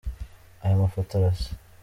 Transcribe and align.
Aya 0.63 0.81
mafoto 0.83 1.11
arasa. 1.15 1.49